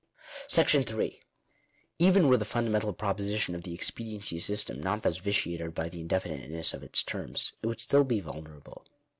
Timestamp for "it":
7.61-7.67